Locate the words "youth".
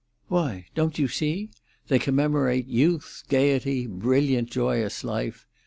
2.65-3.21